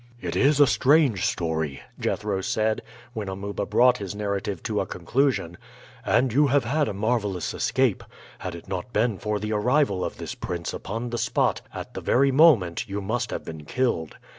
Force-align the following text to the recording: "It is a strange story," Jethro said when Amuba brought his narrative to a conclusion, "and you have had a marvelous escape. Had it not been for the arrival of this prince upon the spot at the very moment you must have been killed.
"It 0.19 0.35
is 0.35 0.59
a 0.59 0.65
strange 0.65 1.23
story," 1.27 1.79
Jethro 1.99 2.41
said 2.41 2.81
when 3.13 3.29
Amuba 3.29 3.67
brought 3.67 3.99
his 3.99 4.15
narrative 4.15 4.63
to 4.63 4.79
a 4.81 4.87
conclusion, 4.87 5.59
"and 6.03 6.33
you 6.33 6.47
have 6.47 6.63
had 6.65 6.87
a 6.87 6.93
marvelous 6.95 7.53
escape. 7.53 8.03
Had 8.39 8.55
it 8.55 8.67
not 8.67 8.91
been 8.93 9.19
for 9.19 9.37
the 9.37 9.53
arrival 9.53 10.03
of 10.03 10.17
this 10.17 10.33
prince 10.33 10.73
upon 10.73 11.11
the 11.11 11.19
spot 11.19 11.61
at 11.71 11.93
the 11.93 12.01
very 12.01 12.31
moment 12.31 12.89
you 12.89 12.99
must 12.99 13.29
have 13.29 13.45
been 13.45 13.63
killed. 13.63 14.17